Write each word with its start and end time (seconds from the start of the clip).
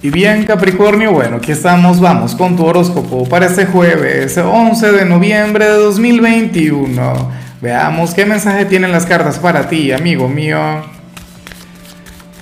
Y 0.00 0.10
bien 0.10 0.44
Capricornio, 0.44 1.10
bueno, 1.10 1.38
aquí 1.38 1.50
estamos, 1.50 1.98
vamos 1.98 2.36
con 2.36 2.54
tu 2.54 2.64
horóscopo 2.64 3.28
para 3.28 3.46
este 3.46 3.66
jueves 3.66 4.38
11 4.38 4.92
de 4.92 5.04
noviembre 5.04 5.64
de 5.64 5.72
2021. 5.72 7.30
Veamos 7.60 8.14
qué 8.14 8.24
mensaje 8.24 8.64
tienen 8.64 8.92
las 8.92 9.06
cartas 9.06 9.40
para 9.40 9.68
ti, 9.68 9.90
amigo 9.90 10.28
mío. 10.28 10.60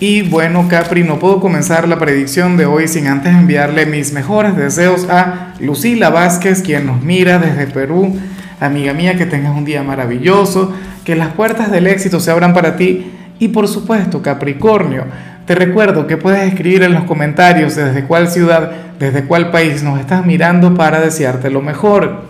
Y 0.00 0.20
bueno 0.20 0.68
Capri, 0.68 1.02
no 1.02 1.18
puedo 1.18 1.40
comenzar 1.40 1.88
la 1.88 1.98
predicción 1.98 2.58
de 2.58 2.66
hoy 2.66 2.88
sin 2.88 3.06
antes 3.06 3.32
enviarle 3.32 3.86
mis 3.86 4.12
mejores 4.12 4.54
deseos 4.54 5.08
a 5.08 5.54
Lucila 5.58 6.10
Vázquez, 6.10 6.60
quien 6.60 6.84
nos 6.84 7.00
mira 7.00 7.38
desde 7.38 7.68
Perú. 7.68 8.20
Amiga 8.60 8.92
mía, 8.92 9.16
que 9.16 9.24
tengas 9.24 9.56
un 9.56 9.64
día 9.64 9.82
maravilloso, 9.82 10.74
que 11.06 11.16
las 11.16 11.28
puertas 11.32 11.70
del 11.70 11.86
éxito 11.86 12.20
se 12.20 12.30
abran 12.30 12.52
para 12.52 12.76
ti 12.76 13.12
y 13.38 13.48
por 13.48 13.66
supuesto 13.66 14.20
Capricornio 14.20 15.04
te 15.46 15.54
recuerdo 15.54 16.08
que 16.08 16.16
puedes 16.16 16.42
escribir 16.42 16.82
en 16.82 16.92
los 16.92 17.04
comentarios 17.04 17.76
desde 17.76 18.04
cuál 18.04 18.28
ciudad, 18.28 18.72
desde 18.98 19.24
cuál 19.24 19.52
país 19.52 19.82
nos 19.84 20.00
estás 20.00 20.26
mirando 20.26 20.74
para 20.74 21.00
desearte 21.00 21.50
lo 21.50 21.62
mejor. 21.62 22.24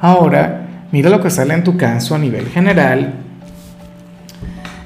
Ahora, 0.00 0.66
mira 0.92 1.10
lo 1.10 1.20
que 1.20 1.30
sale 1.30 1.54
en 1.54 1.64
tu 1.64 1.76
caso 1.76 2.14
a 2.14 2.18
nivel 2.18 2.48
general. 2.48 3.14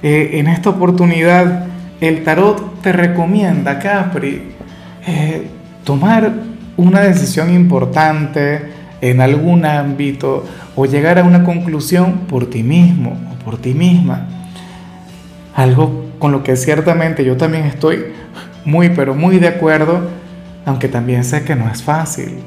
Eh, 0.02 0.30
en 0.34 0.46
esta 0.46 0.70
oportunidad, 0.70 1.66
el 2.00 2.24
tarot 2.24 2.80
te 2.80 2.92
recomienda, 2.92 3.78
Capri, 3.78 4.52
eh, 5.06 5.46
tomar 5.84 6.32
una 6.78 7.00
decisión 7.00 7.52
importante 7.52 8.70
en 9.02 9.20
algún 9.20 9.66
ámbito 9.66 10.46
o 10.74 10.86
llegar 10.86 11.18
a 11.18 11.24
una 11.24 11.44
conclusión 11.44 12.20
por 12.28 12.48
ti 12.48 12.62
mismo 12.62 13.18
o 13.32 13.44
por 13.44 13.58
ti 13.58 13.74
misma. 13.74 14.26
Algo 15.54 16.05
con 16.18 16.32
lo 16.32 16.42
que 16.42 16.56
ciertamente 16.56 17.24
yo 17.24 17.36
también 17.36 17.64
estoy 17.64 18.06
muy, 18.64 18.90
pero 18.90 19.14
muy 19.14 19.38
de 19.38 19.48
acuerdo, 19.48 20.00
aunque 20.64 20.88
también 20.88 21.24
sé 21.24 21.44
que 21.44 21.54
no 21.54 21.70
es 21.70 21.82
fácil. 21.82 22.38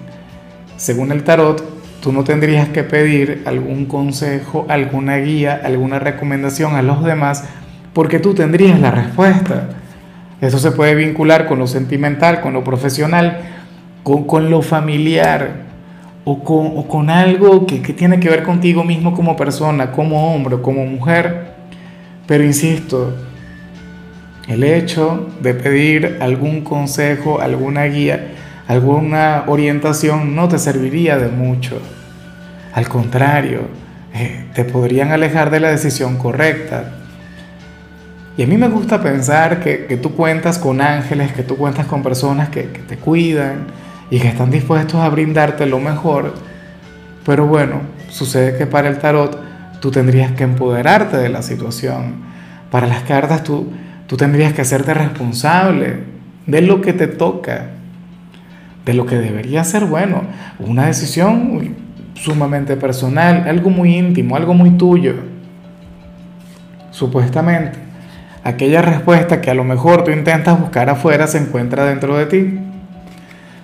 Según 0.76 1.12
el 1.12 1.24
tarot, 1.24 1.64
tú 2.02 2.12
no 2.12 2.24
tendrías 2.24 2.70
que 2.70 2.84
pedir 2.84 3.44
algún 3.46 3.86
consejo, 3.86 4.66
alguna 4.70 5.18
guía, 5.18 5.62
alguna 5.64 6.00
recomendación 6.00 6.76
a 6.76 6.82
los 6.82 7.04
demás, 7.04 7.46
porque 7.94 8.20
tú 8.20 8.34
tendrías 8.34 8.80
la 8.80 8.92
respuesta. 8.92 9.70
Eso 10.42 10.58
se 10.58 10.72
puede 10.72 10.96
vincular 10.96 11.48
con 11.48 11.60
lo 11.60 11.68
sentimental, 11.68 12.42
con 12.42 12.54
lo 12.54 12.64
profesional, 12.64 13.40
con, 14.04 14.50
lo 14.50 14.62
familiar 14.62 15.68
o 16.24 16.88
con, 16.88 17.10
algo 17.10 17.66
que, 17.66 17.82
que 17.82 17.94
tiene 17.94 18.20
que 18.20 18.30
ver 18.30 18.44
contigo 18.44 18.84
mismo 18.84 19.14
como 19.14 19.36
persona, 19.36 19.92
como 19.92 20.34
hombre, 20.34 20.62
como 20.62 20.86
mujer. 20.86 21.54
Pero 22.26 22.44
insisto, 22.44 23.14
el 24.50 24.64
hecho 24.64 25.30
de 25.42 25.54
pedir 25.54 26.18
algún 26.22 26.62
consejo, 26.62 27.40
alguna 27.40 27.84
guía, 27.84 28.34
alguna 28.68 29.44
orientación 29.46 30.36
no 30.36 30.48
te 30.48 30.58
serviría 30.58 31.20
de 31.20 31.28
mucho. 31.28 31.80
Al 32.74 32.90
contrario, 32.90 33.62
eh, 34.12 34.46
te 34.56 34.66
podrían 34.66 35.12
alejar 35.12 35.52
de 35.52 35.60
la 35.60 35.70
decisión 35.70 36.18
correcta. 36.18 36.96
Y 38.38 38.44
a 38.44 38.48
mí 38.48 38.58
me 38.58 38.70
gusta 38.70 39.04
pensar 39.04 39.60
que, 39.60 40.00
tú 40.02 40.16
cuentas 40.16 40.58
con 40.58 40.82
ángeles, 40.82 41.32
que 41.32 41.44
tú 41.44 41.56
cuentas 41.56 41.86
con 41.86 42.02
personas 42.02 42.50
que, 42.50 42.72
que 42.72 42.80
te 42.80 42.98
cuidan 42.98 43.68
y 44.10 44.20
que 44.20 44.30
están 44.30 44.50
dispuestos 44.50 45.00
a 45.00 45.10
brindarte 45.10 45.68
lo 45.68 45.80
mejor. 45.80 46.34
Pero 47.24 47.46
bueno, 47.46 47.82
sucede 48.10 48.58
que 48.58 48.66
para 48.66 48.90
el 48.90 48.98
tarot 48.98 49.40
tú 49.80 49.92
tendrías 49.92 50.32
que 50.32 50.44
empoderarte 50.44 51.18
de 51.18 51.30
la 51.30 51.44
situación. 51.44 52.24
Para 52.72 52.88
las 52.88 53.04
cartas 53.04 53.44
tú 53.44 53.72
Tú 54.10 54.18
tendrías 54.18 54.54
que 54.54 54.64
hacerte 54.64 54.96
responsable 54.96 56.00
de 56.48 56.64
lo 56.64 56.82
que 56.82 56.94
te 56.94 57.06
toca, 57.06 57.68
de 58.84 58.96
lo 58.96 59.06
que 59.06 59.18
debería 59.18 59.64
ser 59.64 59.86
bueno. 59.86 60.24
Una 60.58 60.88
decisión 60.88 61.76
sumamente 62.16 62.76
personal, 62.76 63.46
algo 63.48 63.70
muy 63.70 63.96
íntimo, 63.96 64.36
algo 64.36 64.56
muy 64.56 64.72
tuyo. 64.72 65.14
Supuestamente, 66.90 67.78
aquella 68.44 68.82
respuesta 68.82 69.42
que 69.42 69.52
a 69.52 69.54
lo 69.54 69.64
mejor 69.64 70.04
tú 70.04 70.10
intentas 70.10 70.60
buscar 70.60 70.90
afuera 70.90 71.28
se 71.28 71.38
encuentra 71.38 71.86
dentro 71.86 72.18
de 72.18 72.26
ti. 72.26 72.60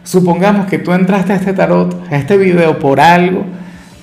Supongamos 0.03 0.67
que 0.67 0.77
tú 0.77 0.93
entraste 0.93 1.33
a 1.33 1.37
este 1.37 1.53
tarot, 1.53 1.99
a 2.11 2.17
este 2.17 2.37
video 2.37 2.77
por 2.77 2.99
algo, 2.99 3.45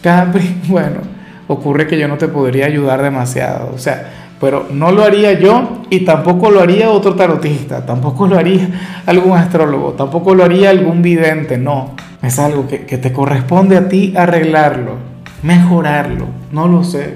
Capri, 0.03 0.57
bueno, 0.67 1.03
ocurre 1.47 1.87
que 1.87 2.01
yo 2.01 2.09
no 2.09 2.19
te 2.19 2.27
podría 2.27 2.67
ayudar 2.67 3.01
demasiado. 3.01 3.71
O 3.73 3.79
sea, 3.79 4.22
pero 4.43 4.67
no 4.73 4.91
lo 4.91 5.05
haría 5.05 5.39
yo 5.39 5.83
y 5.89 6.01
tampoco 6.01 6.51
lo 6.51 6.61
haría 6.61 6.91
otro 6.91 7.15
tarotista, 7.15 7.87
tampoco 7.87 8.27
lo 8.27 8.37
haría 8.37 8.69
algún 9.07 9.39
astrólogo, 9.39 9.93
tampoco 9.93 10.35
lo 10.35 10.43
haría 10.43 10.71
algún 10.71 11.01
vidente, 11.01 11.59
no. 11.59 11.95
Es 12.21 12.41
algo 12.41 12.67
que, 12.67 12.79
te 12.79 13.13
corresponde 13.13 13.77
a 13.77 13.89
ti 13.89 14.15
arreglarlo, 14.17 14.97
mejorarlo, 15.45 16.27
no 16.51 16.67
lo 16.67 16.83
sé, 16.83 17.15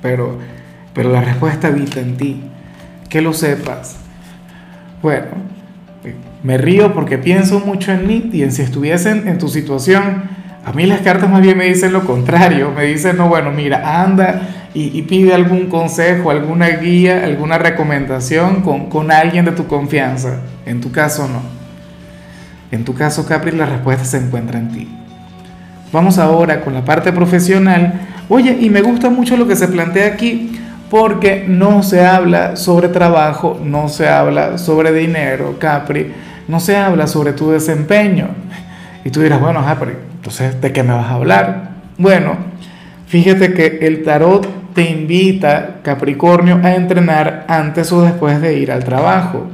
pero, 0.00 0.38
pero 0.94 1.12
la 1.12 1.20
respuesta 1.20 1.68
habita 1.68 2.00
en 2.00 2.16
ti, 2.16 2.40
que 3.10 3.20
lo 3.20 3.34
sepas. 3.34 3.98
Bueno, 5.02 5.26
me 6.42 6.56
río 6.56 6.94
porque 6.94 7.18
pienso 7.18 7.60
mucho 7.60 7.92
en 7.92 8.06
mí 8.06 8.30
y 8.32 8.42
en 8.44 8.52
si 8.52 8.62
estuviesen 8.62 9.28
en 9.28 9.36
tu 9.36 9.48
situación, 9.48 10.22
a 10.64 10.72
mí 10.72 10.86
las 10.86 11.02
cartas 11.02 11.28
más 11.28 11.42
bien 11.42 11.58
me 11.58 11.66
dicen 11.66 11.92
lo 11.92 12.06
contrario, 12.06 12.72
me 12.74 12.84
dicen, 12.84 13.18
no, 13.18 13.28
bueno, 13.28 13.50
mira, 13.50 14.02
anda 14.02 14.65
y, 14.78 15.02
pide 15.02 15.32
algún 15.32 15.68
consejo, 15.68 16.30
alguna 16.30 16.68
guía, 16.68 17.24
alguna 17.24 17.56
recomendación 17.56 18.60
con, 18.60 18.90
con 18.90 19.10
alguien 19.10 19.46
de 19.46 19.52
tu 19.52 19.66
confianza. 19.66 20.40
En 20.66 20.82
tu 20.82 20.92
caso 20.92 21.26
no. 21.26 21.40
En 22.70 22.84
tu 22.84 22.94
caso, 22.94 23.24
Capri, 23.26 23.52
la 23.52 23.64
respuesta 23.64 24.04
se 24.04 24.18
encuentra 24.18 24.58
en 24.58 24.68
ti. 24.70 24.88
Vamos 25.92 26.18
ahora 26.18 26.60
con 26.60 26.74
la 26.74 26.84
parte 26.84 27.10
profesional. 27.10 28.00
Oye, 28.28 28.58
y 28.60 28.68
me 28.68 28.82
gusta 28.82 29.08
mucho 29.08 29.38
lo 29.38 29.48
que 29.48 29.56
se 29.56 29.68
plantea 29.68 30.08
aquí 30.08 30.60
porque 30.90 31.46
no 31.48 31.82
se 31.82 32.04
habla 32.04 32.56
sobre 32.56 32.88
trabajo, 32.88 33.58
no 33.64 33.88
se 33.88 34.08
habla 34.08 34.58
sobre 34.58 34.92
dinero, 34.92 35.56
Capri, 35.58 36.12
no 36.48 36.60
se 36.60 36.76
habla 36.76 37.06
sobre 37.06 37.32
tu 37.32 37.50
desempeño. 37.50 38.28
Y 39.04 39.10
tú 39.10 39.22
dirás, 39.22 39.40
bueno, 39.40 39.64
Capri, 39.64 39.92
entonces, 40.16 40.60
¿de 40.60 40.72
qué 40.72 40.82
me 40.82 40.92
vas 40.92 41.06
a 41.06 41.14
hablar? 41.14 41.70
Bueno, 41.96 42.36
fíjate 43.06 43.54
que 43.54 43.78
el 43.82 44.02
tarot 44.02 44.55
te 44.76 44.90
invita, 44.90 45.76
Capricornio, 45.82 46.60
a 46.62 46.74
entrenar 46.74 47.46
antes 47.48 47.90
o 47.92 48.02
después 48.02 48.42
de 48.42 48.58
ir 48.58 48.70
al 48.70 48.84
trabajo. 48.84 49.46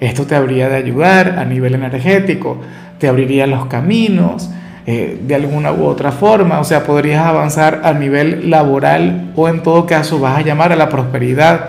Esto 0.00 0.26
te 0.26 0.34
habría 0.34 0.68
de 0.68 0.78
ayudar 0.78 1.38
a 1.38 1.44
nivel 1.44 1.76
energético, 1.76 2.60
te 2.98 3.06
abriría 3.06 3.46
los 3.46 3.66
caminos 3.66 4.50
eh, 4.84 5.20
de 5.22 5.34
alguna 5.36 5.70
u 5.72 5.84
otra 5.84 6.10
forma, 6.10 6.58
o 6.58 6.64
sea, 6.64 6.82
podrías 6.82 7.24
avanzar 7.24 7.82
a 7.84 7.92
nivel 7.92 8.50
laboral 8.50 9.30
o 9.36 9.48
en 9.48 9.62
todo 9.62 9.86
caso 9.86 10.18
vas 10.18 10.38
a 10.38 10.42
llamar 10.42 10.72
a 10.72 10.76
la 10.76 10.88
prosperidad. 10.88 11.68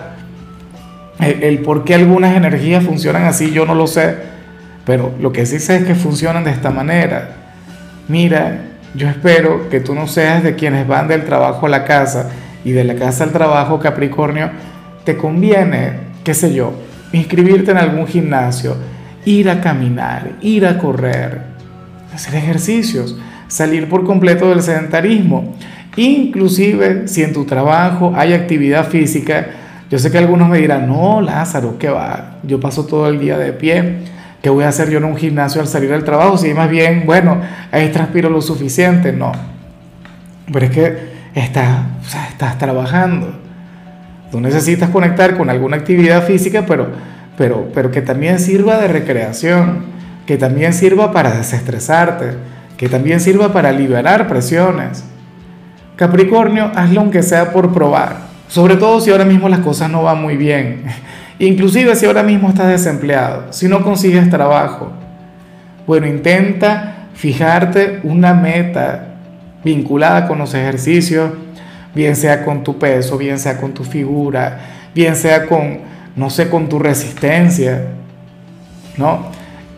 El, 1.20 1.44
el 1.44 1.58
por 1.60 1.84
qué 1.84 1.94
algunas 1.94 2.36
energías 2.36 2.82
funcionan 2.82 3.22
así 3.22 3.52
yo 3.52 3.66
no 3.66 3.76
lo 3.76 3.86
sé, 3.86 4.16
pero 4.84 5.12
lo 5.20 5.32
que 5.32 5.46
sí 5.46 5.60
sé 5.60 5.76
es 5.76 5.84
que 5.84 5.94
funcionan 5.94 6.42
de 6.42 6.50
esta 6.50 6.70
manera. 6.70 7.36
Mira, 8.08 8.62
yo 8.96 9.08
espero 9.08 9.68
que 9.68 9.78
tú 9.78 9.94
no 9.94 10.08
seas 10.08 10.42
de 10.42 10.56
quienes 10.56 10.88
van 10.88 11.06
del 11.06 11.24
trabajo 11.24 11.66
a 11.66 11.68
la 11.68 11.84
casa 11.84 12.30
y 12.64 12.72
de 12.72 12.84
la 12.84 12.94
casa 12.94 13.24
al 13.24 13.32
trabajo, 13.32 13.78
Capricornio, 13.78 14.50
te 15.04 15.16
conviene, 15.16 15.92
qué 16.24 16.34
sé 16.34 16.54
yo, 16.54 16.72
inscribirte 17.12 17.70
en 17.70 17.78
algún 17.78 18.06
gimnasio, 18.06 18.76
ir 19.24 19.50
a 19.50 19.60
caminar, 19.60 20.32
ir 20.40 20.66
a 20.66 20.78
correr, 20.78 21.42
hacer 22.12 22.34
ejercicios, 22.36 23.16
salir 23.48 23.88
por 23.88 24.04
completo 24.04 24.48
del 24.48 24.62
sedentarismo. 24.62 25.54
Inclusive 25.96 27.06
si 27.06 27.22
en 27.22 27.32
tu 27.32 27.44
trabajo 27.44 28.12
hay 28.16 28.32
actividad 28.32 28.88
física, 28.88 29.46
yo 29.90 29.98
sé 29.98 30.10
que 30.10 30.18
algunos 30.18 30.48
me 30.48 30.58
dirán, 30.58 30.88
no, 30.88 31.20
Lázaro, 31.20 31.78
¿qué 31.78 31.88
va? 31.88 32.38
Yo 32.42 32.58
paso 32.58 32.86
todo 32.86 33.08
el 33.08 33.20
día 33.20 33.38
de 33.38 33.52
pie. 33.52 33.98
¿Qué 34.42 34.50
voy 34.50 34.64
a 34.64 34.68
hacer 34.68 34.90
yo 34.90 34.98
en 34.98 35.04
un 35.04 35.16
gimnasio 35.16 35.60
al 35.60 35.68
salir 35.68 35.90
del 35.90 36.04
trabajo? 36.04 36.36
Si 36.36 36.52
más 36.52 36.68
bien, 36.68 37.04
bueno, 37.06 37.40
ahí 37.70 37.88
transpiro 37.90 38.28
lo 38.28 38.42
suficiente. 38.42 39.12
No. 39.12 39.32
Pero 40.52 40.66
es 40.66 40.70
que 40.72 41.13
estás, 41.34 41.80
estás 42.30 42.58
trabajando. 42.58 43.34
Tú 44.30 44.40
necesitas 44.40 44.90
conectar 44.90 45.36
con 45.36 45.50
alguna 45.50 45.76
actividad 45.76 46.24
física, 46.24 46.64
pero, 46.66 46.88
pero, 47.36 47.68
pero 47.74 47.90
que 47.90 48.02
también 48.02 48.38
sirva 48.38 48.78
de 48.78 48.88
recreación, 48.88 49.84
que 50.26 50.36
también 50.36 50.72
sirva 50.72 51.12
para 51.12 51.36
desestresarte, 51.36 52.34
que 52.76 52.88
también 52.88 53.20
sirva 53.20 53.52
para 53.52 53.72
liberar 53.72 54.26
presiones. 54.26 55.04
Capricornio, 55.96 56.72
hazlo 56.74 57.00
aunque 57.00 57.22
sea 57.22 57.52
por 57.52 57.72
probar, 57.72 58.16
sobre 58.48 58.76
todo 58.76 59.00
si 59.00 59.10
ahora 59.10 59.24
mismo 59.24 59.48
las 59.48 59.60
cosas 59.60 59.90
no 59.90 60.02
van 60.02 60.20
muy 60.20 60.36
bien, 60.36 60.82
inclusive 61.38 61.94
si 61.94 62.06
ahora 62.06 62.24
mismo 62.24 62.48
estás 62.48 62.68
desempleado, 62.68 63.52
si 63.52 63.68
no 63.68 63.82
consigues 63.82 64.28
trabajo. 64.30 64.92
Bueno, 65.86 66.06
intenta 66.06 67.08
fijarte 67.14 68.00
una 68.02 68.34
meta 68.34 69.13
vinculada 69.64 70.28
con 70.28 70.38
los 70.38 70.54
ejercicios, 70.54 71.30
bien 71.94 72.16
sea 72.16 72.44
con 72.44 72.62
tu 72.62 72.78
peso, 72.78 73.16
bien 73.16 73.38
sea 73.38 73.58
con 73.58 73.72
tu 73.72 73.84
figura, 73.84 74.58
bien 74.94 75.16
sea 75.16 75.46
con, 75.46 75.78
no 76.16 76.30
sé, 76.30 76.48
con 76.48 76.68
tu 76.68 76.78
resistencia, 76.78 77.86
¿no? 78.96 79.26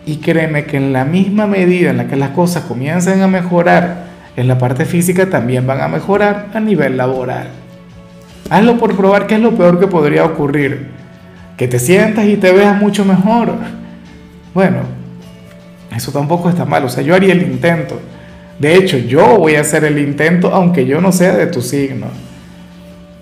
Y 0.05 0.17
créeme 0.17 0.65
que 0.65 0.77
en 0.77 0.93
la 0.93 1.05
misma 1.05 1.47
medida 1.47 1.91
en 1.91 1.97
la 1.97 2.07
que 2.07 2.17
las 2.17 2.31
cosas 2.31 2.65
comiencen 2.65 3.23
a 3.23 3.29
mejorar 3.29 4.07
en 4.37 4.49
la 4.49 4.59
parte 4.59 4.85
física, 4.85 5.31
también 5.31 5.67
van 5.67 5.81
a 5.81 5.89
mejorar 5.89 6.49
a 6.55 6.61
nivel 6.61 6.97
laboral. 6.97 7.49
Hazlo 8.51 8.79
por 8.79 8.97
probar 8.97 9.27
qué 9.27 9.37
es 9.37 9.41
lo 9.41 9.57
peor 9.57 9.81
que 9.81 9.87
podría 9.87 10.25
ocurrir. 10.25 10.89
Que 11.57 11.67
te 11.67 11.79
sientas 11.79 12.27
y 12.27 12.37
te 12.37 12.53
veas 12.53 12.79
mucho 12.79 13.05
mejor. 13.05 13.55
Bueno, 14.53 14.81
eso 15.95 16.13
tampoco 16.13 16.51
está 16.51 16.65
mal. 16.65 16.85
O 16.85 16.89
sea, 16.89 17.03
yo 17.03 17.15
haría 17.15 17.33
el 17.33 17.43
intento. 17.43 17.99
De 18.59 18.75
hecho, 18.75 18.97
yo 18.97 19.37
voy 19.39 19.57
a 19.57 19.61
hacer 19.61 19.85
el 19.85 19.99
intento 19.99 20.55
aunque 20.55 20.87
yo 20.87 21.01
no 21.01 21.13
sea 21.13 21.37
de 21.37 21.47
tu 21.47 21.61
signo. 21.61 22.07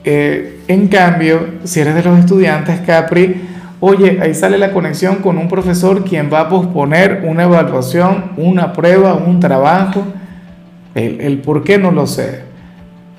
Eh, 0.04 0.60
en 0.68 0.88
cambio, 0.88 1.46
si 1.64 1.80
eres 1.80 1.94
de 1.94 2.02
los 2.02 2.18
estudiantes 2.18 2.80
Capri, 2.80 3.42
oye, 3.80 4.18
ahí 4.20 4.34
sale 4.34 4.58
la 4.58 4.70
conexión 4.70 5.16
con 5.16 5.38
un 5.38 5.48
profesor 5.48 6.04
quien 6.04 6.30
va 6.32 6.40
a 6.40 6.48
posponer 6.48 7.22
una 7.24 7.44
evaluación, 7.44 8.32
una 8.36 8.72
prueba, 8.72 9.14
un 9.14 9.40
trabajo. 9.40 10.04
El, 10.94 11.20
el 11.20 11.38
por 11.38 11.64
qué 11.64 11.78
no 11.78 11.90
lo 11.90 12.06
sé. 12.06 12.42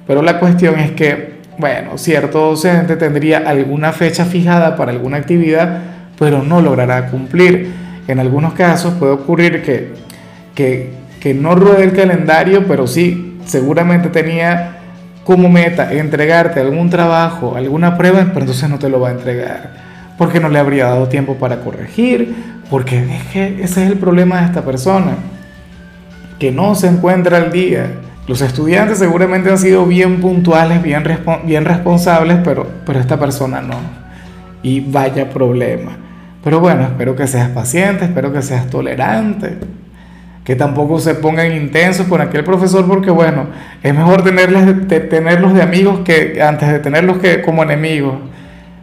Pero 0.07 0.21
la 0.21 0.39
cuestión 0.39 0.79
es 0.79 0.91
que, 0.91 1.39
bueno, 1.57 1.97
cierto 1.97 2.39
docente 2.39 2.95
tendría 2.95 3.39
alguna 3.39 3.91
fecha 3.91 4.23
fijada 4.23 4.75
para 4.77 4.91
alguna 4.91 5.17
actividad, 5.17 5.81
pero 6.17 6.43
no 6.43 6.61
logrará 6.61 7.07
cumplir. 7.07 7.73
En 8.07 8.19
algunos 8.19 8.53
casos 8.53 8.93
puede 8.93 9.13
ocurrir 9.13 9.63
que, 9.63 9.93
que, 10.53 11.04
que 11.25 11.33
no 11.33 11.55
ruede 11.55 11.85
el 11.85 11.93
calendario, 11.93 12.67
pero 12.67 12.85
sí, 12.85 13.39
seguramente 13.47 14.09
tenía 14.09 14.77
como 15.23 15.49
meta 15.49 15.91
entregarte 15.91 16.59
algún 16.59 16.91
trabajo, 16.91 17.55
alguna 17.55 17.97
prueba, 17.97 18.27
pero 18.27 18.41
entonces 18.41 18.69
no 18.69 18.77
te 18.77 18.89
lo 18.89 18.99
va 18.99 19.09
a 19.09 19.13
entregar. 19.13 19.71
Porque 20.19 20.39
no 20.39 20.49
le 20.49 20.59
habría 20.59 20.85
dado 20.85 21.07
tiempo 21.07 21.33
para 21.33 21.61
corregir, 21.61 22.35
porque 22.69 22.99
es 22.99 23.23
que 23.33 23.63
ese 23.63 23.83
es 23.83 23.91
el 23.91 23.97
problema 23.97 24.41
de 24.41 24.45
esta 24.45 24.61
persona, 24.61 25.15
que 26.37 26.51
no 26.51 26.75
se 26.75 26.89
encuentra 26.89 27.37
al 27.37 27.51
día. 27.51 27.87
Los 28.27 28.41
estudiantes 28.41 28.99
seguramente 28.99 29.49
han 29.49 29.57
sido 29.57 29.83
bien 29.87 30.21
puntuales, 30.21 30.83
bien, 30.83 31.03
bien 31.43 31.65
responsables, 31.65 32.37
pero, 32.43 32.67
pero 32.85 32.99
esta 32.99 33.17
persona 33.19 33.63
no. 33.63 33.79
Y 34.61 34.79
vaya 34.79 35.27
problema. 35.31 35.97
Pero 36.43 36.59
bueno, 36.59 36.83
espero 36.83 37.15
que 37.15 37.25
seas 37.25 37.49
paciente, 37.49 38.05
espero 38.05 38.31
que 38.31 38.43
seas 38.43 38.69
tolerante, 38.69 39.57
que 40.45 40.55
tampoco 40.55 40.99
se 40.99 41.15
pongan 41.15 41.51
intensos 41.51 42.07
con 42.07 42.21
aquel 42.21 42.43
profesor, 42.43 42.85
porque 42.87 43.11
bueno, 43.11 43.47
es 43.83 43.93
mejor 43.93 44.23
tenerles, 44.23 44.87
tenerlos 44.87 45.53
de 45.53 45.61
amigos 45.61 46.01
que 46.05 46.41
antes 46.41 46.69
de 46.69 46.79
tenerlos 46.79 47.17
que 47.17 47.41
como 47.41 47.63
enemigos. 47.63 48.15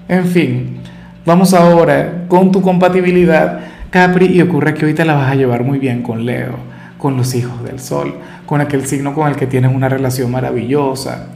En 0.08 0.26
fin, 0.26 0.80
vamos 1.24 1.54
ahora 1.54 2.24
con 2.28 2.52
tu 2.52 2.60
compatibilidad, 2.60 3.60
Capri, 3.90 4.26
y 4.26 4.42
ocurre 4.42 4.74
que 4.74 4.86
hoy 4.86 4.94
te 4.94 5.04
la 5.04 5.14
vas 5.14 5.30
a 5.30 5.36
llevar 5.36 5.62
muy 5.62 5.78
bien 5.78 6.02
con 6.02 6.26
Leo, 6.26 6.56
con 6.98 7.16
los 7.16 7.34
hijos 7.34 7.62
del 7.64 7.78
sol, 7.78 8.16
con 8.44 8.60
aquel 8.60 8.84
signo 8.86 9.14
con 9.14 9.28
el 9.28 9.36
que 9.36 9.46
tienes 9.46 9.72
una 9.72 9.88
relación 9.88 10.30
maravillosa. 10.30 11.28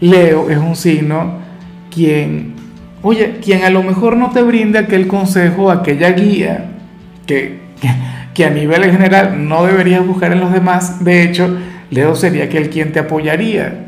Leo 0.00 0.50
es 0.50 0.58
un 0.58 0.74
signo 0.74 1.38
quien 1.90 2.58
Oye, 3.02 3.36
quien 3.42 3.62
a 3.62 3.70
lo 3.70 3.82
mejor 3.82 4.16
no 4.16 4.30
te 4.30 4.42
brinde 4.42 4.78
aquel 4.78 5.06
consejo, 5.06 5.70
aquella 5.70 6.10
guía 6.10 6.72
que, 7.26 7.60
que, 7.80 7.88
a 8.44 8.50
nivel 8.50 8.84
general 8.90 9.48
no 9.48 9.64
deberías 9.66 10.06
buscar 10.06 10.32
en 10.32 10.40
los 10.40 10.52
demás, 10.52 11.04
de 11.04 11.22
hecho, 11.22 11.56
Leo 11.90 12.14
sería 12.14 12.44
aquel 12.44 12.70
quien 12.70 12.92
te 12.92 12.98
apoyaría, 12.98 13.86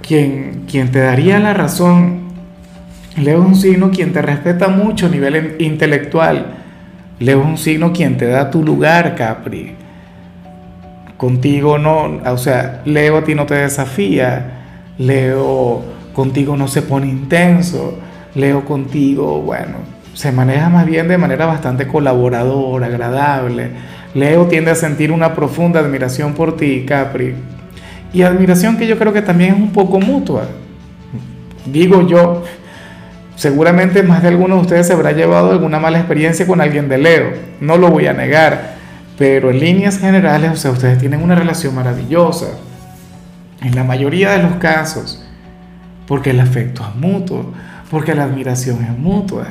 quien, 0.00 0.64
quien 0.70 0.90
te 0.90 1.00
daría 1.00 1.38
la 1.38 1.52
razón. 1.52 2.26
Leo 3.16 3.40
es 3.40 3.46
un 3.46 3.54
signo 3.56 3.90
quien 3.90 4.12
te 4.12 4.22
respeta 4.22 4.68
mucho 4.68 5.06
a 5.06 5.08
nivel 5.08 5.56
intelectual. 5.58 6.54
Leo 7.18 7.40
es 7.40 7.46
un 7.46 7.58
signo 7.58 7.92
quien 7.92 8.16
te 8.16 8.26
da 8.26 8.50
tu 8.50 8.62
lugar, 8.62 9.14
Capri. 9.16 9.74
Contigo 11.16 11.78
no, 11.78 12.20
o 12.24 12.38
sea, 12.38 12.82
Leo 12.84 13.18
a 13.18 13.24
ti 13.24 13.34
no 13.34 13.46
te 13.46 13.54
desafía. 13.54 14.52
Leo 14.98 15.82
contigo 16.12 16.56
no 16.56 16.68
se 16.68 16.82
pone 16.82 17.06
intenso, 17.06 17.98
Leo 18.34 18.64
contigo, 18.64 19.42
bueno, 19.42 19.95
se 20.16 20.32
maneja 20.32 20.70
más 20.70 20.86
bien 20.86 21.08
de 21.08 21.18
manera 21.18 21.44
bastante 21.44 21.86
colaboradora, 21.86 22.86
agradable. 22.86 23.68
Leo 24.14 24.46
tiende 24.46 24.70
a 24.70 24.74
sentir 24.74 25.12
una 25.12 25.34
profunda 25.34 25.80
admiración 25.80 26.32
por 26.32 26.56
ti, 26.56 26.86
Capri. 26.88 27.34
Y 28.14 28.22
admiración 28.22 28.78
que 28.78 28.86
yo 28.86 28.98
creo 28.98 29.12
que 29.12 29.20
también 29.20 29.54
es 29.54 29.60
un 29.60 29.72
poco 29.72 30.00
mutua. 30.00 30.48
Digo 31.66 32.06
yo, 32.08 32.44
seguramente 33.34 34.02
más 34.02 34.22
de 34.22 34.28
alguno 34.28 34.54
de 34.54 34.62
ustedes 34.62 34.86
se 34.86 34.94
habrá 34.94 35.12
llevado 35.12 35.50
alguna 35.50 35.78
mala 35.78 35.98
experiencia 35.98 36.46
con 36.46 36.62
alguien 36.62 36.88
de 36.88 36.96
Leo, 36.96 37.32
no 37.60 37.76
lo 37.76 37.90
voy 37.90 38.06
a 38.06 38.14
negar, 38.14 38.76
pero 39.18 39.50
en 39.50 39.60
líneas 39.60 39.98
generales, 39.98 40.50
o 40.50 40.56
sea, 40.56 40.70
ustedes 40.70 40.96
tienen 40.96 41.22
una 41.22 41.34
relación 41.34 41.74
maravillosa. 41.74 42.46
En 43.60 43.74
la 43.74 43.84
mayoría 43.84 44.30
de 44.30 44.42
los 44.42 44.54
casos, 44.54 45.22
porque 46.06 46.30
el 46.30 46.40
afecto 46.40 46.82
es 46.88 46.94
mutuo, 46.98 47.52
porque 47.90 48.14
la 48.14 48.24
admiración 48.24 48.82
es 48.82 48.96
mutua 48.96 49.48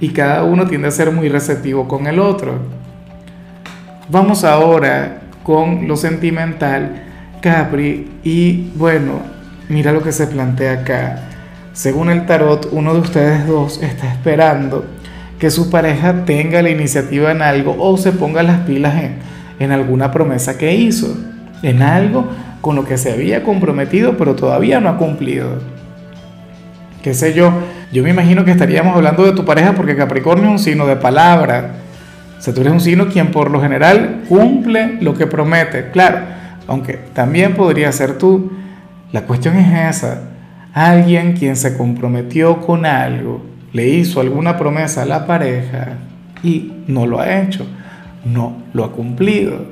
y 0.00 0.10
cada 0.10 0.44
uno 0.44 0.66
tiende 0.66 0.88
a 0.88 0.90
ser 0.90 1.10
muy 1.10 1.28
receptivo 1.28 1.88
con 1.88 2.06
el 2.06 2.18
otro. 2.18 2.58
Vamos 4.08 4.44
ahora 4.44 5.22
con 5.42 5.88
lo 5.88 5.96
sentimental, 5.96 7.02
Capri, 7.40 8.10
y 8.22 8.70
bueno, 8.74 9.20
mira 9.68 9.92
lo 9.92 10.02
que 10.02 10.12
se 10.12 10.26
plantea 10.26 10.80
acá. 10.80 11.28
Según 11.72 12.10
el 12.10 12.26
tarot, 12.26 12.68
uno 12.72 12.94
de 12.94 13.00
ustedes 13.00 13.46
dos 13.46 13.82
está 13.82 14.10
esperando 14.10 14.84
que 15.38 15.50
su 15.50 15.70
pareja 15.70 16.24
tenga 16.24 16.62
la 16.62 16.70
iniciativa 16.70 17.32
en 17.32 17.42
algo 17.42 17.76
o 17.78 17.96
se 17.96 18.12
ponga 18.12 18.42
las 18.42 18.60
pilas 18.60 18.94
en, 19.02 19.16
en 19.58 19.72
alguna 19.72 20.10
promesa 20.10 20.56
que 20.56 20.74
hizo, 20.74 21.16
en 21.62 21.82
algo 21.82 22.28
con 22.60 22.76
lo 22.76 22.84
que 22.84 22.96
se 22.96 23.12
había 23.12 23.42
comprometido 23.42 24.16
pero 24.16 24.34
todavía 24.34 24.80
no 24.80 24.88
ha 24.88 24.96
cumplido. 24.96 25.58
¿Qué 27.02 27.12
sé 27.12 27.34
yo? 27.34 27.52
Yo 27.94 28.02
me 28.02 28.10
imagino 28.10 28.44
que 28.44 28.50
estaríamos 28.50 28.96
hablando 28.96 29.24
de 29.24 29.34
tu 29.34 29.44
pareja 29.44 29.72
porque 29.72 29.94
Capricornio 29.94 30.46
es 30.46 30.50
un 30.50 30.58
signo 30.58 30.84
de 30.84 30.96
palabra. 30.96 31.74
O 32.36 32.42
sea, 32.42 32.52
tú 32.52 32.60
eres 32.62 32.72
un 32.72 32.80
signo 32.80 33.06
quien 33.06 33.30
por 33.30 33.52
lo 33.52 33.60
general 33.60 34.24
cumple 34.28 34.98
lo 35.00 35.14
que 35.14 35.28
promete. 35.28 35.90
Claro, 35.92 36.18
aunque 36.66 36.94
también 37.12 37.54
podría 37.54 37.92
ser 37.92 38.18
tú. 38.18 38.50
La 39.12 39.22
cuestión 39.22 39.56
es 39.56 39.96
esa. 39.96 40.22
Alguien 40.72 41.34
quien 41.34 41.54
se 41.54 41.78
comprometió 41.78 42.60
con 42.62 42.84
algo, 42.84 43.46
le 43.72 43.86
hizo 43.86 44.20
alguna 44.20 44.56
promesa 44.56 45.02
a 45.02 45.06
la 45.06 45.24
pareja 45.24 45.90
y 46.42 46.72
no 46.88 47.06
lo 47.06 47.20
ha 47.20 47.42
hecho, 47.42 47.64
no 48.24 48.56
lo 48.72 48.82
ha 48.82 48.90
cumplido. 48.90 49.66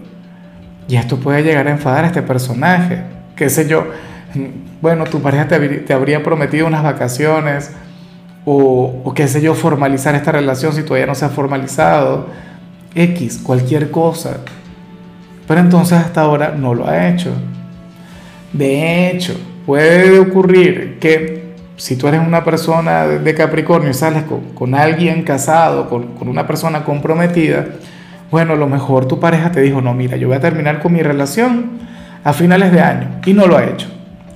Y 0.87 0.95
esto 0.95 1.19
puede 1.19 1.43
llegar 1.43 1.67
a 1.67 1.73
enfadar 1.73 2.05
a 2.05 2.07
este 2.07 2.23
personaje, 2.23 3.03
qué 3.35 3.51
sé 3.51 3.67
yo. 3.69 3.85
Bueno, 4.81 5.07
tu 5.07 5.21
pareja 5.21 5.49
te, 5.49 5.93
habría 5.93 6.23
prometido 6.23 6.69
unas 6.69 6.85
vacaciones 6.85 7.73
o, 8.45 9.03
o 9.05 9.15
qué 9.15 9.29
sé 9.29 9.41
yo, 9.41 9.55
formalizar 9.55 10.15
esta 10.15 10.33
relación 10.33 10.73
si 10.73 10.83
todavía 10.83 11.07
no 11.07 11.15
se 11.15 11.25
ha 11.25 11.29
formalizado. 11.29 12.27
X, 12.95 13.41
cualquier 13.43 13.91
cosa. 13.91 14.39
Pero 15.47 15.61
entonces 15.61 15.99
hasta 15.99 16.23
ahora 16.23 16.55
no 16.57 16.75
lo 16.75 16.87
ha 16.87 17.09
hecho. 17.09 17.33
De 18.53 19.11
hecho, 19.11 19.35
puede 19.67 20.19
ocurrir 20.19 20.99
que 21.01 21.43
si 21.77 21.97
tú 21.97 22.07
eres 22.07 22.21
una 22.27 22.45
persona 22.45 23.07
de 23.07 23.35
Capricornio 23.35 23.91
y 23.91 23.95
sales 23.95 24.25
con, 24.55 24.75
alguien 24.75 25.23
casado, 25.23 25.89
con, 25.89 26.15
con, 26.15 26.29
una 26.29 26.47
persona 26.47 26.85
comprometida, 26.85 27.67
bueno, 28.31 28.53
a 28.53 28.57
lo 28.57 28.69
mejor 28.69 29.07
tu 29.07 29.19
pareja 29.19 29.51
te 29.51 29.61
dijo, 29.61 29.81
no, 29.81 29.95
mira, 29.95 30.17
yo 30.17 30.29
voy 30.29 30.37
a 30.37 30.41
terminar 30.41 30.81
con 30.81 30.93
mi 30.93 31.03
relación 31.03 31.81
a 32.25 32.33
finales 32.33 32.73
de 32.73 32.81
año 32.81 33.09
y 33.27 33.33
no 33.33 33.47
lo 33.47 33.57
ha 33.57 33.65
hecho. 33.65 33.89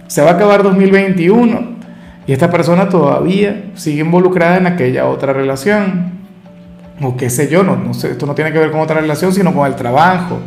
Se 0.07 0.23
va 0.23 0.31
a 0.31 0.35
acabar 0.35 0.63
2021 0.63 1.76
y 2.27 2.33
esta 2.33 2.51
persona 2.51 2.89
todavía 2.89 3.71
sigue 3.75 4.01
involucrada 4.01 4.57
en 4.57 4.67
aquella 4.67 5.07
otra 5.07 5.33
relación. 5.33 6.17
O 7.01 7.17
qué 7.17 7.31
sé 7.31 7.49
yo, 7.49 7.63
no, 7.63 7.91
esto 7.93 8.27
no 8.27 8.35
tiene 8.35 8.53
que 8.53 8.59
ver 8.59 8.71
con 8.71 8.81
otra 8.81 9.01
relación, 9.01 9.33
sino 9.33 9.55
con 9.55 9.67
el 9.67 9.77
trabajo. 9.77 10.39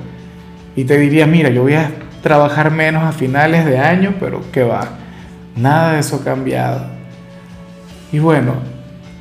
Y 0.76 0.84
te 0.84 0.98
diría, 0.98 1.26
mira, 1.26 1.50
yo 1.50 1.62
voy 1.62 1.76
a 1.76 1.92
trabajar 2.22 2.72
menos 2.72 3.04
a 3.04 3.12
finales 3.12 3.66
de 3.66 3.78
año, 3.78 4.16
pero 4.20 4.42
¿qué 4.52 4.64
va? 4.64 4.82
Nada 5.56 5.94
de 5.94 6.00
eso 6.00 6.18
ha 6.18 6.24
cambiado. 6.24 6.82
Y 8.12 8.20
bueno, 8.20 8.56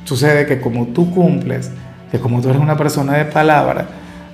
sucede 0.03 0.45
que 0.45 0.59
como 0.59 0.87
tú 0.87 1.11
cumples, 1.11 1.71
que 2.11 2.19
como 2.19 2.41
tú 2.41 2.49
eres 2.49 2.61
una 2.61 2.75
persona 2.75 3.13
de 3.13 3.25
palabra, 3.25 3.85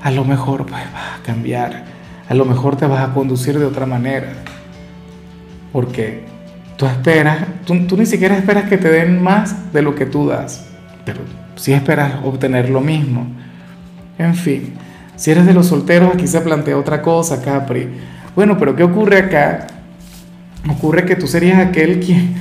a 0.02 0.12
lo 0.12 0.24
mejor 0.24 0.66
pues, 0.66 0.82
vas 0.94 1.20
a 1.20 1.24
cambiar, 1.24 1.84
a 2.28 2.34
lo 2.34 2.46
mejor 2.46 2.76
te 2.76 2.88
vas 2.88 3.08
a 3.08 3.14
conducir 3.14 3.60
de 3.60 3.66
otra 3.66 3.86
manera. 3.86 4.30
Porque 5.74 6.35
tú 6.78 6.86
esperas, 6.86 7.38
tú, 7.66 7.98
ni 7.98 8.06
siquiera 8.06 8.38
esperas 8.38 8.70
que 8.70 8.78
te 8.78 8.90
den 8.90 9.22
más 9.22 9.72
de 9.74 9.82
lo 9.82 9.96
que 9.96 10.06
tú 10.06 10.28
das, 10.28 10.66
pero 11.06 11.20
sí 11.56 11.74
esperas 11.74 12.14
obtener 12.24 12.70
lo 12.70 12.82
mismo. 12.82 13.28
En 14.18 14.36
fin, 14.36 14.74
si 15.16 15.32
eres 15.32 15.46
de 15.46 15.54
los 15.54 15.68
solteros, 15.68 16.14
aquí 16.14 16.28
se 16.28 16.42
plantea 16.42 16.78
otra 16.78 17.02
cosa, 17.02 17.42
Capri. 17.42 17.90
Bueno, 18.36 18.58
pero 18.58 18.76
¿qué 18.76 18.84
ocurre 18.84 19.18
acá? 19.20 19.68
Ocurre 20.70 21.06
que 21.06 21.16
tú 21.16 21.28
serías 21.28 21.60
aquel 21.60 22.00
quien, 22.00 22.36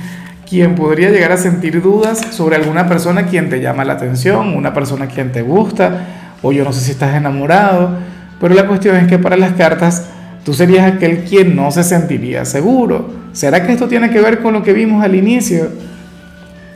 quien 0.49 0.75
podría 0.75 1.09
llegar 1.09 1.31
a 1.31 1.37
sentir 1.37 1.81
dudas 1.81 2.19
sobre 2.31 2.55
alguna 2.55 2.87
persona 2.87 3.27
quien 3.27 3.49
te 3.49 3.61
llama 3.61 3.85
la 3.85 3.93
atención, 3.93 4.55
una 4.55 4.73
persona 4.73 5.07
quien 5.07 5.31
te 5.31 5.41
gusta, 5.41 6.05
o 6.41 6.51
yo 6.51 6.63
no 6.63 6.73
sé 6.73 6.81
si 6.81 6.91
estás 6.91 7.15
enamorado, 7.15 7.97
pero 8.39 8.53
la 8.53 8.67
cuestión 8.67 8.97
es 8.97 9.07
que 9.07 9.17
para 9.17 9.37
las 9.37 9.53
cartas 9.53 10.09
tú 10.45 10.53
serías 10.53 10.93
aquel 10.93 11.23
quien 11.23 11.55
no 11.55 11.71
se 11.71 11.83
sentiría 11.83 12.45
seguro. 12.45 13.09
¿Será 13.33 13.65
que 13.65 13.73
esto 13.73 13.87
tiene 13.87 14.11
que 14.11 14.21
ver 14.21 14.41
con 14.41 14.53
lo 14.53 14.63
que 14.63 14.71
vimos 14.71 15.03
al 15.03 15.15
inicio? 15.15 15.69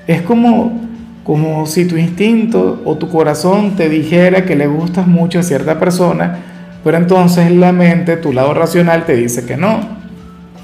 Es 0.07 0.23
como, 0.23 0.81
como 1.23 1.65
si 1.67 1.85
tu 1.85 1.95
instinto 1.95 2.81
o 2.83 2.97
tu 2.97 3.07
corazón 3.07 3.75
te 3.75 3.87
dijera 3.87 4.43
que 4.43 4.55
le 4.55 4.65
gustas 4.65 5.05
mucho 5.05 5.39
a 5.39 5.43
cierta 5.43 5.79
persona, 5.79 6.39
pero 6.83 6.97
entonces 6.97 7.51
la 7.51 7.71
mente, 7.71 8.17
tu 8.17 8.33
lado 8.33 8.53
racional, 8.55 9.05
te 9.05 9.15
dice 9.15 9.45
que 9.45 9.55
no. 9.55 9.79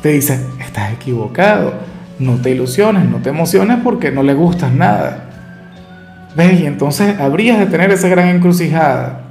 Te 0.02 0.10
dice, 0.10 0.40
estás 0.60 0.92
equivocado, 0.94 1.74
no 2.18 2.36
te 2.38 2.50
ilusiones, 2.50 3.08
no 3.08 3.18
te 3.18 3.30
emociones 3.30 3.78
porque 3.84 4.12
no 4.12 4.24
le 4.24 4.34
gustas 4.34 4.74
nada. 4.74 5.26
¿Ves? 6.36 6.60
Y 6.60 6.66
entonces 6.66 7.20
habrías 7.20 7.60
de 7.60 7.68
tener 7.68 7.92
esa 7.92 8.08
gran 8.08 8.30
encrucijada. 8.30 9.22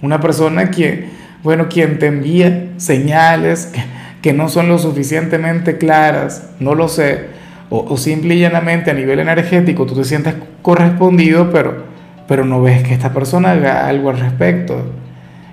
Una 0.00 0.20
persona 0.20 0.70
que, 0.70 1.11
bueno, 1.42 1.68
quien 1.68 1.98
te 1.98 2.06
envía 2.06 2.68
señales 2.76 3.72
que, 4.20 4.32
no 4.32 4.48
son 4.48 4.68
lo 4.68 4.78
suficientemente 4.78 5.78
claras, 5.78 6.50
no 6.60 6.74
lo 6.74 6.88
sé, 6.88 7.26
o, 7.70 7.84
o, 7.88 7.96
simple 7.96 8.34
y 8.34 8.40
llanamente 8.40 8.90
a 8.90 8.94
nivel 8.94 9.18
energético 9.18 9.86
tú 9.86 9.94
te 9.94 10.04
sientes 10.04 10.34
correspondido, 10.62 11.50
pero, 11.50 11.84
pero 12.28 12.44
no 12.44 12.62
ves 12.62 12.82
que 12.82 12.94
esta 12.94 13.12
persona 13.12 13.52
haga 13.52 13.88
algo 13.88 14.10
al 14.10 14.20
respecto. 14.20 14.92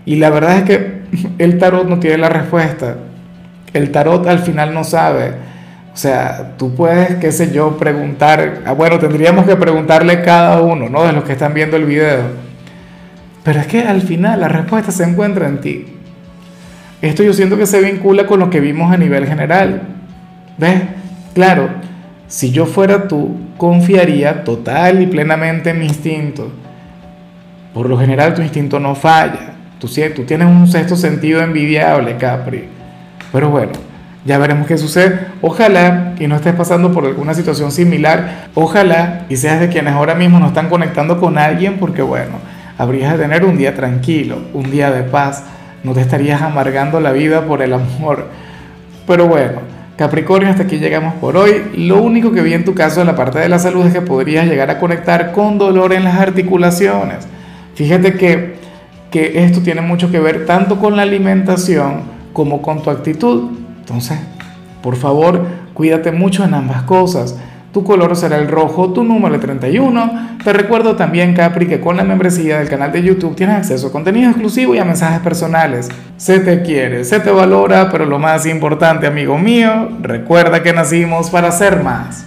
Y 0.06 0.16
la 0.16 0.30
verdad 0.30 0.58
es 0.58 0.64
que 0.64 1.02
el 1.38 1.58
tarot 1.58 1.88
no 1.88 2.00
tiene 2.00 2.18
la 2.18 2.30
respuesta. 2.30 2.96
El 3.74 3.92
tarot 3.92 4.28
al 4.28 4.40
final 4.40 4.74
no 4.74 4.84
sabe. 4.84 5.34
O 5.94 5.98
sea, 5.98 6.54
tú 6.58 6.76
puedes, 6.76 7.16
qué 7.16 7.32
sé 7.32 7.52
yo, 7.52 7.78
preguntar, 7.78 8.62
ah, 8.66 8.74
bueno, 8.74 9.00
tendríamos 9.00 9.46
que 9.46 9.56
preguntarle 9.56 10.22
cada 10.22 10.62
uno, 10.62 10.90
¿no? 10.90 11.04
De 11.04 11.14
los 11.14 11.24
que 11.24 11.34
están 11.34 11.54
viendo 11.54 11.78
el 11.78 11.86
video. 11.86 12.49
Pero 13.44 13.60
es 13.60 13.68
que 13.68 13.82
al 13.82 14.02
final 14.02 14.42
la 14.42 14.48
respuesta 14.48 14.92
se 14.92 15.04
encuentra 15.04 15.48
en 15.48 15.62
ti. 15.62 15.86
Esto 17.02 17.24
yo 17.24 17.34
siento 17.34 17.58
que 17.58 17.66
se 17.66 17.82
vincula 17.82 18.26
con 18.26 18.40
lo 18.40 18.50
que 18.50 18.60
vimos 18.60 18.92
a 18.92 18.98
nivel 18.98 19.26
general. 19.26 19.82
¿Ves? 20.58 20.82
Claro, 21.34 21.70
si 22.28 22.52
yo 22.52 22.66
fuera 22.66 23.08
tú, 23.08 23.38
confiaría 23.58 24.44
total 24.44 25.02
y 25.02 25.08
plenamente 25.08 25.70
en 25.70 25.80
mi 25.80 25.86
instinto. 25.86 26.52
Por 27.74 27.90
lo 27.90 27.98
general 27.98 28.34
tu 28.34 28.42
instinto 28.42 28.80
no 28.80 28.96
falla. 28.96 29.54
Tú, 29.80 29.88
tú 30.16 30.24
tienes 30.24 30.48
un 30.48 30.68
sexto 30.68 30.98
sentido 30.98 31.42
envidiable, 31.42 32.18
Capri. 32.18 32.66
Pero 33.32 33.50
bueno, 33.50 33.72
ya 34.26 34.38
veremos 34.38 34.68
qué 34.68 34.78
sucede. 34.78 35.28
Ojalá 35.42 36.14
y 36.20 36.28
no 36.28 36.36
estés 36.36 36.54
pasando 36.54 36.92
por 36.92 37.06
alguna 37.06 37.34
situación 37.34 37.72
similar. 37.72 38.50
Ojalá 38.54 39.26
y 39.30 39.38
seas 39.38 39.62
de 39.62 39.70
quienes 39.70 39.94
ahora 39.94 40.16
mismo 40.16 40.40
no 40.40 40.48
están 40.48 40.68
conectando 40.68 41.20
con 41.20 41.38
alguien 41.38 41.78
porque 41.80 42.02
bueno, 42.02 42.34
habrías 42.80 43.12
de 43.12 43.20
tener 43.20 43.46
un 43.46 43.60
día 43.60 43.76
tranquilo, 43.76 44.40
un 44.56 44.72
día 44.72 44.90
de 44.90 45.04
paz. 45.04 45.44
No 45.84 45.94
te 45.94 46.02
estarías 46.02 46.42
amargando 46.42 47.00
la 47.00 47.12
vida 47.12 47.46
por 47.46 47.62
el 47.62 47.74
amor. 47.74 48.26
Pero 49.06 49.28
bueno, 49.28 49.60
Capricornio, 49.98 50.50
hasta 50.50 50.64
aquí 50.64 50.80
llegamos 50.80 51.14
por 51.16 51.38
hoy. 51.38 51.62
Lo 51.76 52.02
único 52.02 52.32
que 52.32 52.42
vi 52.42 52.54
en 52.54 52.66
tu 52.66 52.74
caso 52.74 53.02
en 53.02 53.08
la 53.08 53.16
parte 53.16 53.38
de 53.38 53.50
la 53.50 53.60
salud 53.60 53.86
es 53.86 53.94
que 53.94 54.02
podrías 54.02 54.48
llegar 54.48 54.72
a 54.72 54.80
conectar 54.80 55.32
con 55.32 55.60
dolor 55.60 55.94
en 55.94 56.04
las 56.04 56.20
articulaciones. 56.20 57.28
Fíjate 57.76 58.16
que 58.16 58.60
que 59.12 59.44
esto 59.44 59.62
tiene 59.62 59.82
mucho 59.82 60.12
que 60.12 60.20
ver 60.20 60.46
tanto 60.46 60.80
con 60.80 60.96
la 60.96 61.04
alimentación 61.04 62.02
como 62.34 62.62
con 62.62 62.84
tu 62.84 62.90
actitud. 62.90 63.50
Entonces, 63.80 64.20
por 64.84 64.96
favor, 64.96 65.46
cuídate 65.74 66.12
mucho 66.12 66.44
en 66.44 66.54
ambas 66.54 66.84
cosas. 66.84 67.38
Tu 67.72 67.84
color 67.84 68.16
será 68.16 68.38
el 68.38 68.48
rojo, 68.48 68.94
tu 68.94 69.04
número 69.04 69.40
31. 69.40 70.38
Te 70.44 70.54
recuerdo 70.54 70.96
también, 70.96 71.36
Capri, 71.36 71.68
que 71.68 71.80
con 71.80 71.98
la 71.98 72.04
membresía 72.04 72.58
del 72.58 72.68
canal 72.68 72.92
de 72.92 73.04
YouTube 73.04 73.36
tienes 73.36 73.58
acceso 73.58 73.88
a 73.88 73.92
contenido 73.92 74.32
exclusivo 74.32 74.74
y 74.74 74.80
a 74.80 74.86
mensajes 74.86 75.20
personales. 75.20 75.90
Se 76.18 76.40
te 76.40 76.64
quiere, 76.64 77.04
se 77.06 77.20
te 77.20 77.30
valora, 77.30 77.90
pero 77.92 78.06
lo 78.06 78.18
más 78.18 78.48
importante, 78.48 79.06
amigo 79.06 79.38
mío, 79.38 79.90
recuerda 80.02 80.64
que 80.64 80.74
nacimos 80.74 81.30
para 81.30 81.52
ser 81.52 81.84
más. 81.84 82.26